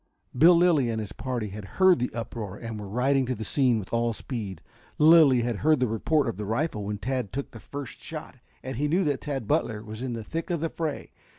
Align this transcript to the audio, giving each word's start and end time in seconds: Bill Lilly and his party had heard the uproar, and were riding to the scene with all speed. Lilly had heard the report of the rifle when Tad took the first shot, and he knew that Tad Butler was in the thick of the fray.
Bill 0.35 0.55
Lilly 0.55 0.89
and 0.89 0.99
his 0.99 1.11
party 1.13 1.49
had 1.49 1.63
heard 1.77 1.99
the 1.99 2.11
uproar, 2.11 2.57
and 2.57 2.79
were 2.79 2.89
riding 2.89 3.27
to 3.27 3.35
the 3.35 3.43
scene 3.43 3.77
with 3.77 3.93
all 3.93 4.13
speed. 4.13 4.59
Lilly 4.97 5.43
had 5.43 5.57
heard 5.57 5.79
the 5.79 5.87
report 5.87 6.27
of 6.27 6.37
the 6.37 6.45
rifle 6.47 6.85
when 6.85 6.97
Tad 6.97 7.31
took 7.31 7.51
the 7.51 7.59
first 7.59 8.01
shot, 8.01 8.37
and 8.63 8.77
he 8.77 8.87
knew 8.87 9.03
that 9.03 9.21
Tad 9.21 9.47
Butler 9.47 9.83
was 9.83 10.01
in 10.01 10.13
the 10.13 10.23
thick 10.23 10.49
of 10.49 10.59
the 10.59 10.69
fray. 10.69 11.11